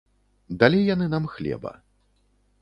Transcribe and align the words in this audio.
Далі 0.63 0.79
яны 0.93 1.05
нам 1.11 1.29
хлеба. 1.35 1.75